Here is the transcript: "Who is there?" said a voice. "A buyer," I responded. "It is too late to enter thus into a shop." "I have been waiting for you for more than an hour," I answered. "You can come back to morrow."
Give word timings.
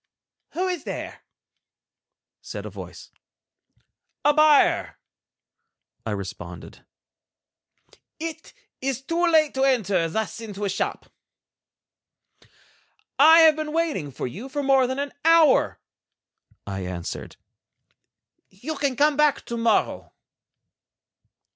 "Who 0.53 0.67
is 0.67 0.83
there?" 0.83 1.21
said 2.41 2.65
a 2.65 2.71
voice. 2.71 3.11
"A 4.25 4.33
buyer," 4.33 4.97
I 6.07 6.09
responded. 6.09 6.83
"It 8.19 8.51
is 8.81 9.03
too 9.03 9.27
late 9.27 9.53
to 9.53 9.63
enter 9.63 10.09
thus 10.09 10.41
into 10.41 10.65
a 10.65 10.69
shop." 10.69 11.05
"I 13.19 13.41
have 13.41 13.55
been 13.55 13.73
waiting 13.73 14.09
for 14.11 14.25
you 14.25 14.49
for 14.49 14.63
more 14.63 14.87
than 14.87 14.97
an 14.97 15.13
hour," 15.23 15.79
I 16.65 16.79
answered. 16.79 17.35
"You 18.49 18.77
can 18.77 18.95
come 18.95 19.15
back 19.15 19.45
to 19.45 19.55
morrow." 19.55 20.13